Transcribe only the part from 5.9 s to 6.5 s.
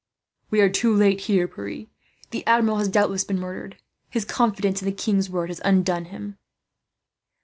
him."